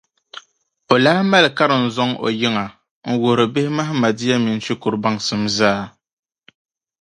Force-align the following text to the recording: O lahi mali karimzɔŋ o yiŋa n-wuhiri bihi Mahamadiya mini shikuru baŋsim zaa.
O 0.93 0.95
lahi 1.03 1.21
mali 1.31 1.49
karimzɔŋ 1.57 2.09
o 2.25 2.27
yiŋa 2.39 2.65
n-wuhiri 3.09 3.45
bihi 3.53 3.69
Mahamadiya 3.77 4.35
mini 4.43 4.63
shikuru 4.65 4.97
baŋsim 5.03 5.41
zaa. 5.57 5.83